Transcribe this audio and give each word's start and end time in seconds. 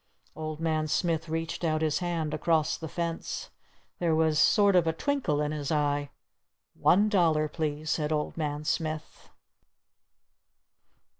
Old 0.35 0.59
Man 0.59 0.87
Smith 0.87 1.29
reached 1.29 1.63
out 1.63 1.83
his 1.83 1.99
hand 1.99 2.33
across 2.33 2.75
the 2.75 2.87
fence. 2.87 3.51
There 3.99 4.15
was 4.15 4.39
sort 4.39 4.75
of 4.75 4.87
a 4.87 4.93
twinkle 4.93 5.39
in 5.43 5.51
his 5.51 5.71
eye. 5.71 6.09
"One 6.73 7.07
dollar, 7.07 7.47
please," 7.47 7.91
said 7.91 8.11
Old 8.11 8.35
Man 8.35 8.63
Smith. 8.63 9.29